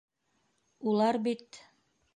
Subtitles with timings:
[0.93, 1.47] Улар бит...